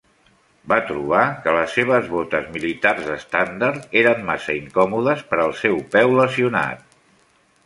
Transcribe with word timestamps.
Va 0.71 0.77
trobar 0.91 1.25
que 1.43 1.53
les 1.55 1.75
seves 1.79 2.09
botes 2.15 2.47
militars 2.57 3.11
estàndard 3.17 3.97
eren 4.03 4.25
massa 4.31 4.57
incòmodes 4.63 5.23
per 5.35 5.41
al 5.45 5.55
seu 5.65 5.79
peu 5.99 6.19
lesionat. 6.23 7.01